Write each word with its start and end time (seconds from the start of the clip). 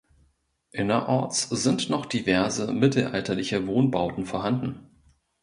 Innerorts 0.71 1.47
sind 1.51 1.91
noch 1.91 2.07
diverse 2.07 2.73
mittelalterliche 2.73 3.67
Wohnbauten 3.67 4.25
vorhanden. 4.25 4.87